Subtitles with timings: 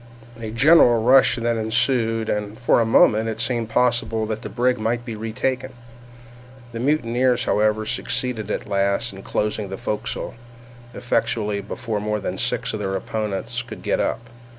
[0.39, 4.79] A general rush then ensued, and for a moment it seemed possible that the brig
[4.79, 5.73] might be retaken.
[6.71, 10.33] The mutineers, however, succeeded at last in closing the forecastle
[10.95, 14.27] effectually before more than six of their opponents could get up.